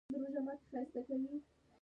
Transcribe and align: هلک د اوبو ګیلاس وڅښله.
هلک 0.13 0.27
د 0.35 0.37
اوبو 0.37 0.59
ګیلاس 0.71 0.89
وڅښله. 0.93 1.33